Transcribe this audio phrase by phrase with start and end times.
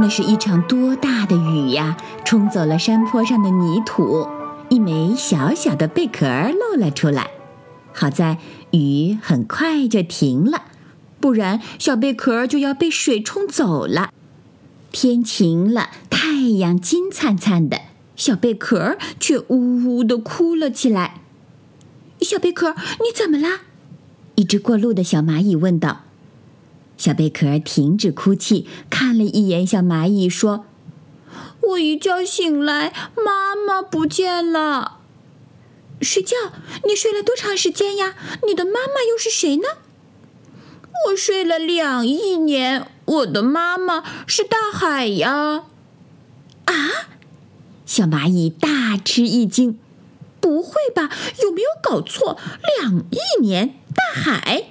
[0.00, 1.96] 那是一场多大的雨呀！
[2.24, 4.28] 冲走了山坡上的泥土，
[4.68, 7.28] 一枚小小的贝壳露了出来。
[7.92, 8.38] 好在
[8.70, 10.62] 雨很快就停了，
[11.18, 14.10] 不然小贝壳就要被水冲走了。
[14.92, 17.80] 天晴了，太阳金灿灿的，
[18.14, 21.22] 小贝壳却呜呜地哭了起来。
[22.20, 23.62] 小贝壳，你怎么啦？
[24.36, 26.02] 一只过路的小蚂蚁问道。
[26.98, 30.66] 小贝壳停止哭泣，看了一眼小蚂蚁，说
[31.62, 34.98] ：“我一觉醒来，妈妈不见了。
[36.02, 36.36] 睡觉？
[36.84, 38.16] 你睡了多长时间呀？
[38.46, 39.68] 你的妈妈又是谁呢
[41.06, 45.66] ？”“我睡了两亿年，我的妈妈是大海呀。
[46.66, 46.74] ”“啊！”
[47.86, 49.78] 小蚂蚁大吃一惊
[50.40, 51.08] ，“不会吧？
[51.42, 52.36] 有没有搞错？
[52.80, 54.64] 两亿年，大海？”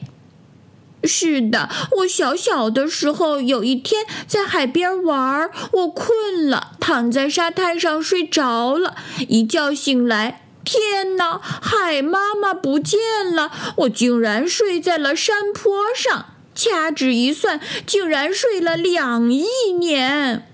[1.08, 1.70] 是的，
[2.00, 8.96] 我小小的时候有一天在海边玩，我困了，躺在沙滩上睡着了。
[9.28, 13.00] 一觉醒来，天哪，海妈妈不见
[13.34, 13.52] 了！
[13.78, 19.46] 我竟然睡在了山坡上，掐指一算，竟然睡了两亿
[19.80, 20.46] 年。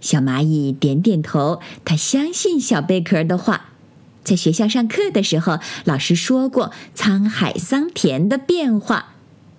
[0.00, 3.70] 小蚂蚁点点头，它相信小贝壳的话。
[4.22, 9.13] 在学校上课的时候，老师说过沧海桑田的变化。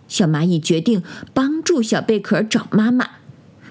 [0.07, 1.03] 小蚂蚁决定
[1.33, 3.09] 帮助小贝壳找妈妈，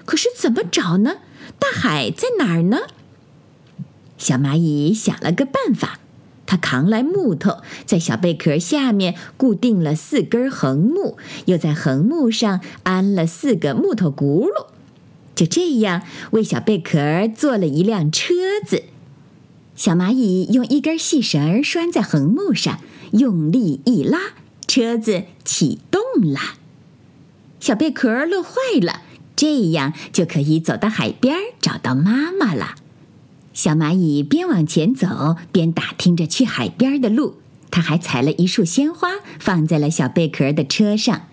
[0.05, 1.17] 可是怎么找呢？
[1.57, 2.79] 大海在哪儿呢？
[4.17, 5.99] 小蚂蚁想了个办法，
[6.45, 14.67] 它扛来木头，在小贝壳下面固定了四根横木，又在横木上安了四个木头轱辘，
[15.33, 16.01] 就这样
[16.31, 16.99] 为小贝壳
[17.35, 18.33] 做了一辆车
[18.65, 18.83] 子。
[19.75, 22.79] 小蚂蚁用一根细绳拴在横木上，
[23.11, 24.19] 用力一拉。
[24.67, 25.79] 车子启
[26.15, 26.39] 动了，
[27.59, 29.01] 小贝壳乐坏了，
[29.35, 32.75] 这样就可以走到海边找到妈妈了。
[33.53, 37.35] 小蚂蚁边往前走边打听着去海边的路，
[37.71, 39.09] 它还采了一束鲜花
[39.39, 41.27] 放在了小贝壳的车上。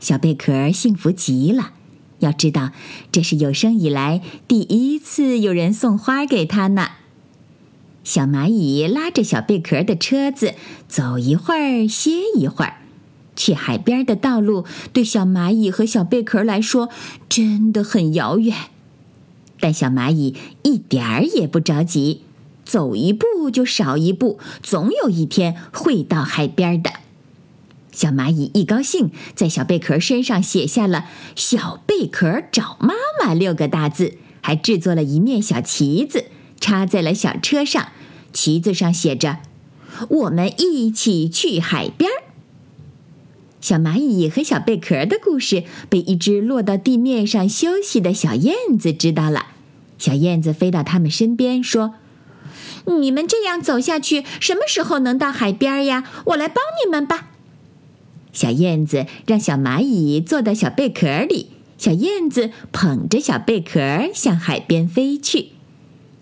[0.00, 1.72] 小贝壳幸福极了，
[2.18, 2.72] 要知道
[3.12, 6.88] 这是有生以来第一次有人送花给他呢。
[8.04, 10.54] 小蚂蚁拉着小贝壳的车子
[10.86, 12.76] 走一会儿，歇一会儿。
[13.36, 16.88] 去海边的道路对小蚂蚁和小贝壳来说
[17.28, 18.56] 真的很遥远，
[19.60, 22.22] 但小蚂蚁一点儿也不着急，
[22.64, 26.90] 走一步就少一步，总有一天会到海边的。
[27.92, 32.92] 小蚂蚁一高兴，在小贝壳身上写下了“小贝壳找妈
[33.22, 36.26] 妈”六个大字，还制作了一面小旗子，
[36.60, 37.88] 插在了小车上。
[38.34, 39.38] 旗子上写着
[40.10, 42.10] ：“我们一起去海边。”
[43.66, 49.46] 小蚂蚁和小贝壳的故事被一只落到地面上休息的小燕子知道了。
[49.98, 51.94] 小燕子飞到他们身边说
[53.00, 56.04] ：“你们这样走下去，什么时候能到海边呀？
[56.26, 57.30] 我来帮你们吧。”
[58.32, 65.48] 小燕子让小蚂蚁坐到小贝壳里，小燕子捧着小贝壳向海边飞去。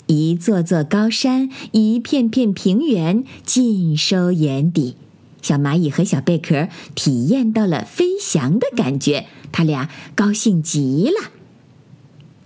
[0.07, 4.97] 一座座高山，一片片平原，尽收眼底。
[5.45, 11.31] 小蚂蚁和小贝壳体验到了飞翔的感觉，他俩高兴极了。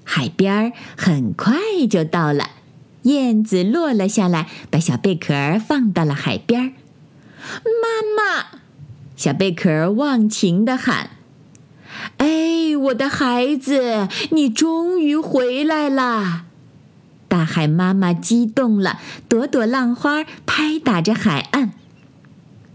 [0.03, 1.55] 海边儿很快
[1.89, 2.51] 就到了，
[3.03, 5.33] 燕子落了下来，把小贝壳
[5.65, 6.73] 放到了海边儿。
[7.63, 8.59] 妈妈，
[9.15, 11.11] 小贝壳忘情的喊
[12.19, 16.47] ：“哎，我的孩子，你终于回来了！”
[17.29, 18.99] 大海妈妈激动了，
[19.29, 21.75] 朵朵浪花拍打着海岸。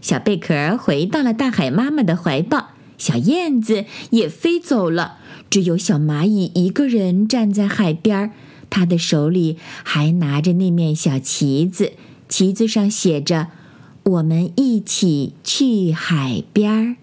[0.04, 5.16] 小贝壳回到了大海妈妈的怀抱，小燕子也飞走了，
[5.48, 8.30] 只有小蚂蚁一个人站在海边儿，
[8.68, 11.94] 他的手里还拿着那面小旗子，
[12.28, 13.46] 旗子上写着
[14.04, 16.96] “我们一起去海边儿”。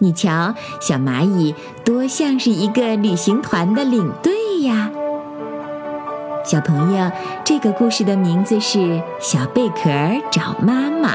[0.00, 1.54] 你瞧，小蚂蚁
[1.84, 4.90] 多像是一个旅行团的领队呀！
[6.42, 7.12] 小朋友，
[7.44, 8.78] 这个故事的名字是
[9.20, 9.90] 《小贝壳
[10.32, 11.14] 找妈妈》。